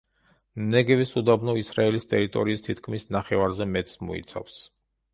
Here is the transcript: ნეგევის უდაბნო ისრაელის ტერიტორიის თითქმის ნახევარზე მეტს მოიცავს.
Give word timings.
ნეგევის 0.71 1.11
უდაბნო 1.21 1.55
ისრაელის 1.61 2.09
ტერიტორიის 2.15 2.67
თითქმის 2.71 3.09
ნახევარზე 3.19 3.71
მეტს 3.77 4.05
მოიცავს. 4.09 4.61